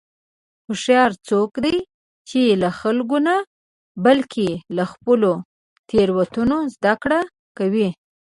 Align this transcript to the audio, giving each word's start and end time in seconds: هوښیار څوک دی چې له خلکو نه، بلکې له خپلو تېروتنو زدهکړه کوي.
هوښیار 0.67 1.11
څوک 1.27 1.51
دی 1.65 1.77
چې 2.29 2.41
له 2.61 2.69
خلکو 2.79 3.17
نه، 3.27 3.35
بلکې 4.05 4.49
له 4.77 4.83
خپلو 4.91 5.31
تېروتنو 5.89 6.57
زدهکړه 6.75 7.19
کوي. 7.57 7.89